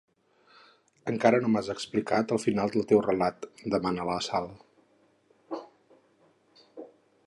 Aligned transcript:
Encara 1.11 1.41
no 1.43 1.51
m'has 1.55 1.69
explicat 1.73 2.33
el 2.37 2.41
final 2.45 2.73
del 2.77 2.87
teu 2.93 3.03
relat, 3.09 3.47
demana 3.77 4.11
la 4.13 4.19
Sal. 4.31 4.53